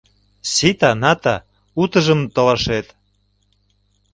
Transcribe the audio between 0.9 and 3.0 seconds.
Ната, утыжым толашет.